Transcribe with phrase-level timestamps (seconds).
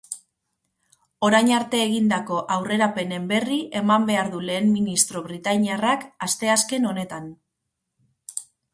[1.27, 7.33] Orain arte egindako aurrerapenen berri eman behar du lehen ministro britainiarrak asteazken honetan.